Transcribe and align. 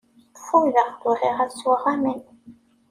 Fudeɣ, 0.45 0.89
bɣiɣ 1.03 1.37
ad 1.43 1.51
sweɣ 1.59 1.83
aman. 1.93 2.21